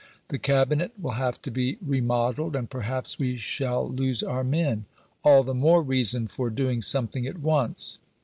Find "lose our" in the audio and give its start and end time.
3.87-4.43